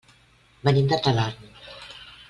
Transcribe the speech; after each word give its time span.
Venim 0.69 0.89
de 0.93 1.01
Talarn. 1.09 1.47